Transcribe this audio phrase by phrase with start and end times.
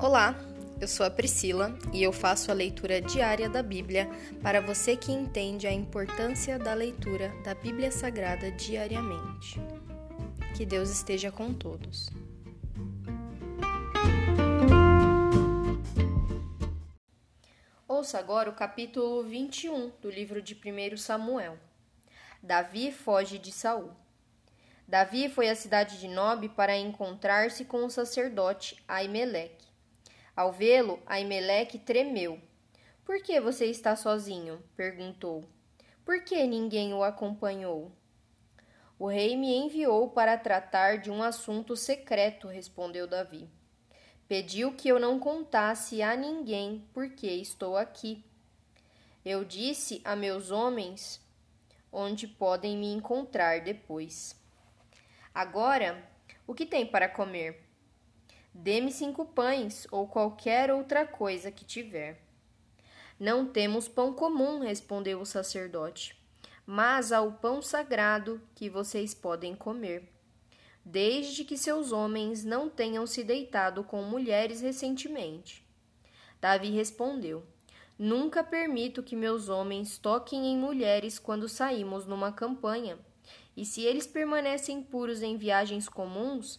[0.00, 0.32] Olá,
[0.80, 4.08] eu sou a Priscila e eu faço a leitura diária da Bíblia
[4.40, 9.60] para você que entende a importância da leitura da Bíblia Sagrada diariamente.
[10.56, 12.10] Que Deus esteja com todos.
[17.88, 21.58] Ouça agora o capítulo 21 do livro de 1 Samuel.
[22.40, 23.90] Davi foge de Saul.
[24.86, 29.67] Davi foi à cidade de Nob para encontrar-se com o sacerdote Aimeleque.
[30.38, 32.40] Ao vê-lo, Aimeleque tremeu.
[33.04, 34.62] Por que você está sozinho?
[34.76, 35.44] perguntou.
[36.04, 37.90] Por que ninguém o acompanhou?
[38.96, 43.50] O rei me enviou para tratar de um assunto secreto, respondeu Davi.
[44.28, 48.24] Pediu que eu não contasse a ninguém porque estou aqui.
[49.24, 51.20] Eu disse a meus homens
[51.90, 54.40] onde podem me encontrar depois.
[55.34, 56.00] Agora,
[56.46, 57.67] o que tem para comer?
[58.60, 62.20] Dê-me cinco pães ou qualquer outra coisa que tiver.
[63.16, 66.20] Não temos pão comum, respondeu o sacerdote,
[66.66, 70.12] mas há o pão sagrado que vocês podem comer,
[70.84, 75.64] desde que seus homens não tenham se deitado com mulheres recentemente.
[76.40, 77.44] Davi respondeu:
[77.96, 82.98] Nunca permito que meus homens toquem em mulheres quando saímos numa campanha.
[83.56, 86.58] E se eles permanecem puros em viagens comuns,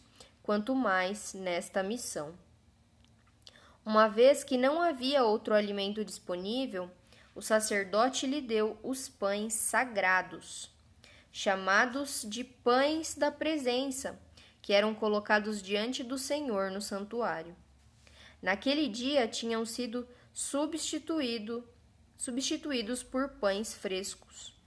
[0.49, 2.33] quanto mais nesta missão.
[3.85, 6.89] Uma vez que não havia outro alimento disponível,
[7.35, 10.71] o sacerdote lhe deu os pães sagrados,
[11.31, 14.19] chamados de pães da presença,
[14.59, 17.55] que eram colocados diante do Senhor no santuário.
[18.41, 21.63] Naquele dia tinham sido substituído,
[22.17, 24.57] substituídos por pães frescos.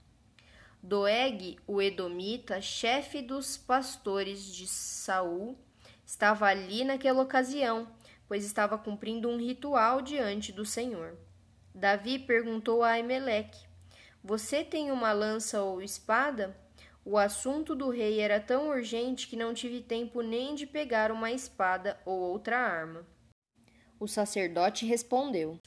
[0.81, 5.57] Doeg, o edomita, chefe dos pastores de Saul,
[6.05, 7.87] estava ali naquela ocasião,
[8.27, 11.17] pois estava cumprindo um ritual diante do Senhor.
[11.73, 13.57] Davi perguntou a Emelec:
[14.23, 16.55] Você tem uma lança ou espada?
[17.05, 21.31] O assunto do rei era tão urgente que não tive tempo nem de pegar uma
[21.31, 23.05] espada ou outra arma.
[23.99, 25.59] O sacerdote respondeu: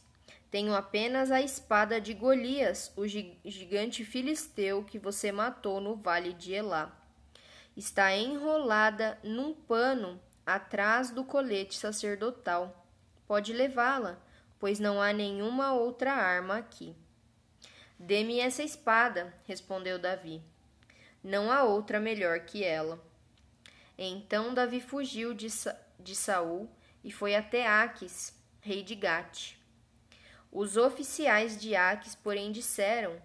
[0.50, 6.54] Tenho apenas a espada de Golias, o gigante filisteu que você matou no vale de
[6.54, 6.96] Elá.
[7.76, 12.86] Está enrolada num pano atrás do colete sacerdotal.
[13.26, 14.18] Pode levá-la,
[14.60, 16.94] pois não há nenhuma outra arma aqui.
[17.98, 20.40] Dê-me essa espada, respondeu Davi.
[21.24, 23.02] Não há outra melhor que ela.
[23.98, 26.70] Então Davi fugiu de, Sa de Saul
[27.02, 29.56] e foi até Aques, rei de Gate.
[30.52, 33.20] Os oficiais de Aques, porém, disseram: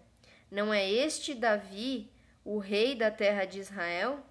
[0.49, 2.09] Não é este Davi,
[2.43, 4.25] o rei da terra de Israel?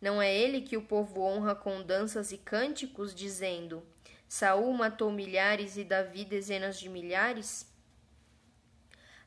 [0.00, 3.82] Não é ele que o povo honra com danças e cânticos, dizendo:
[4.26, 7.70] Saul matou milhares e Davi dezenas de milhares?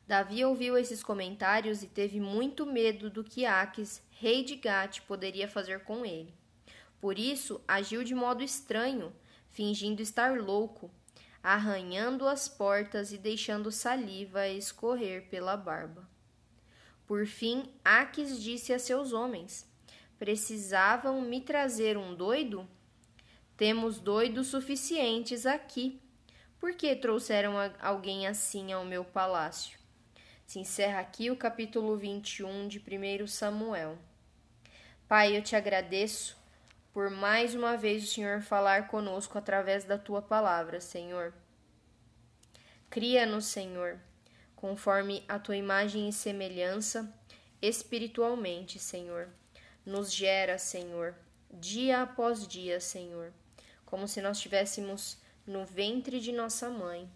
[0.07, 5.47] Davi ouviu esses comentários e teve muito medo do que Aques, rei de Gate, poderia
[5.47, 6.33] fazer com ele.
[6.99, 9.13] Por isso, agiu de modo estranho
[9.53, 10.91] fingindo estar louco,
[11.41, 16.09] arranhando as portas e deixando saliva escorrer pela barba.
[17.05, 19.71] Por fim, Aques disse a seus homens:
[20.23, 22.65] Precisavam me trazer um doido?
[23.57, 26.01] Temos doidos suficientes aqui.
[26.57, 29.77] Por que trouxeram alguém assim ao meu palácio?
[30.45, 33.97] Se encerra aqui o capítulo 21 de 1 Samuel.
[35.09, 36.37] Pai, eu te agradeço
[36.93, 41.33] por mais uma vez o Senhor falar conosco através da tua palavra, Senhor.
[42.89, 43.99] Cria-nos, Senhor,
[44.55, 47.13] conforme a tua imagem e semelhança,
[47.61, 49.27] espiritualmente, Senhor.
[49.85, 51.15] Nos gera, Senhor,
[51.51, 53.33] dia após dia, Senhor,
[53.85, 57.09] como se nós estivéssemos no ventre de nossa mãe,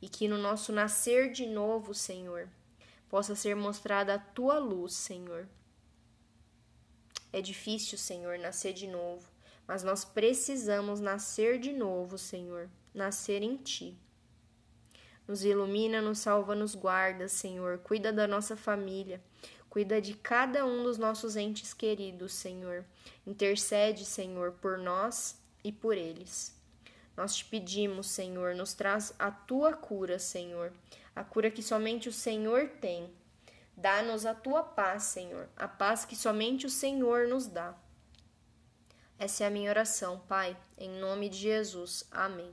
[0.00, 2.48] e que no nosso nascer de novo, Senhor,
[3.08, 5.48] possa ser mostrada a tua luz, Senhor
[7.32, 9.28] é difícil, Senhor, nascer de novo,
[9.66, 13.96] mas nós precisamos nascer de novo, Senhor, nascer em Ti.
[15.26, 17.78] Nos ilumina, nos salva, nos guarda, Senhor.
[17.80, 19.20] Cuida da nossa família.
[19.78, 22.84] Cuida de cada um dos nossos entes queridos, Senhor.
[23.24, 26.52] Intercede, Senhor, por nós e por eles.
[27.16, 30.72] Nós te pedimos, Senhor, nos traz a tua cura, Senhor.
[31.14, 33.08] A cura que somente o Senhor tem.
[33.76, 37.72] Dá-nos a tua paz, Senhor, a paz que somente o Senhor nos dá.
[39.16, 42.04] Essa é a minha oração, Pai, em nome de Jesus.
[42.10, 42.52] Amém.